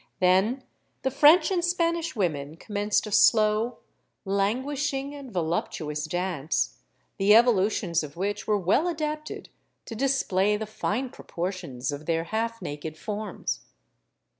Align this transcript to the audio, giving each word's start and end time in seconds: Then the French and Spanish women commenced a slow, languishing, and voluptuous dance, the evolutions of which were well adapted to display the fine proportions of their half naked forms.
Then 0.19 0.63
the 1.03 1.11
French 1.11 1.51
and 1.51 1.63
Spanish 1.63 2.15
women 2.15 2.57
commenced 2.57 3.05
a 3.05 3.11
slow, 3.11 3.77
languishing, 4.25 5.13
and 5.13 5.31
voluptuous 5.31 6.05
dance, 6.05 6.79
the 7.19 7.35
evolutions 7.35 8.01
of 8.01 8.17
which 8.17 8.47
were 8.47 8.57
well 8.57 8.87
adapted 8.87 9.49
to 9.85 9.93
display 9.93 10.57
the 10.57 10.65
fine 10.65 11.11
proportions 11.11 11.91
of 11.91 12.07
their 12.07 12.23
half 12.23 12.63
naked 12.63 12.97
forms. 12.97 13.59